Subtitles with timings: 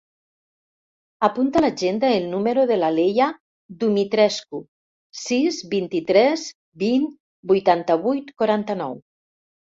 [1.27, 3.27] Apunta a l'agenda el número de la Leia
[3.83, 4.63] Dumitrescu:
[5.25, 6.49] sis, vint-i-tres,
[6.87, 7.07] vint,
[7.55, 8.99] vuitanta-vuit, quaranta-nou.